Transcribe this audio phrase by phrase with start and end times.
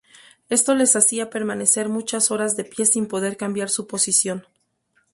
[0.49, 4.47] Esto les hacía permanecer muchas horas de pie sin poder cambiar su posición.